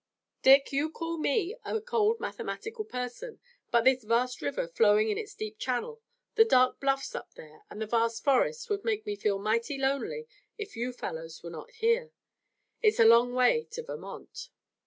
Dick, 0.41 0.73
you 0.73 0.89
call 0.89 1.19
me 1.19 1.55
a 1.63 1.79
cold 1.79 2.19
mathematical 2.19 2.83
person, 2.83 3.39
but 3.69 3.83
this 3.83 4.03
vast 4.03 4.41
river 4.41 4.67
flowing 4.67 5.11
in 5.11 5.17
its 5.19 5.35
deep 5.35 5.59
channel, 5.59 6.01
the 6.33 6.43
dark 6.43 6.79
bluffs 6.79 7.13
up 7.13 7.33
there, 7.35 7.61
and 7.69 7.79
the 7.79 7.85
vast 7.85 8.23
forests 8.23 8.67
would 8.67 8.83
make 8.83 9.05
me 9.05 9.15
feel 9.15 9.37
mighty 9.37 9.77
lonely 9.77 10.25
if 10.57 10.75
you 10.75 10.91
fellows 10.91 11.43
were 11.43 11.51
not 11.51 11.69
here. 11.69 12.09
It's 12.81 12.99
a 12.99 13.05
long 13.05 13.35
way 13.35 13.65
to 13.73 13.83
Vermont." 13.83 14.49